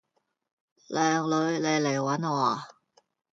[0.89, 0.97] 靚
[1.29, 2.67] 女，你嚟搵我呀